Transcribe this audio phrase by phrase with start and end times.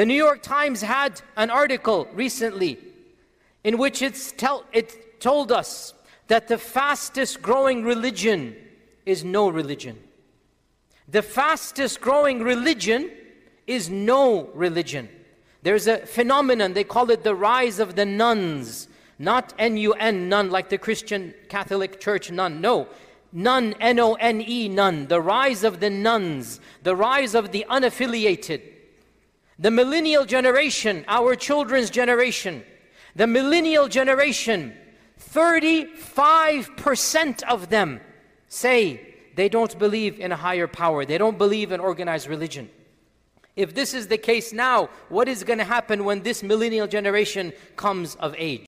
[0.00, 2.78] The New York Times had an article recently
[3.62, 4.02] in which
[4.38, 5.92] tell, it told us
[6.28, 8.56] that the fastest growing religion
[9.04, 9.98] is no religion.
[11.06, 13.10] The fastest growing religion
[13.66, 15.10] is no religion.
[15.64, 18.88] There's a phenomenon, they call it the rise of the nones.
[19.18, 22.62] Not N U N, nun like the Christian Catholic Church nun.
[22.62, 22.88] No.
[23.34, 25.08] None, N O N E, none.
[25.08, 28.62] The rise of the nones, the rise of the unaffiliated.
[29.60, 32.64] The millennial generation, our children's generation,
[33.14, 34.72] the millennial generation,
[35.20, 38.00] 35% of them
[38.48, 41.04] say they don't believe in a higher power.
[41.04, 42.70] They don't believe in organized religion.
[43.54, 47.52] If this is the case now, what is going to happen when this millennial generation
[47.76, 48.58] comes of age?